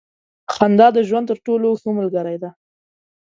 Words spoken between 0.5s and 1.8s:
•خندا د ژوند تر ټولو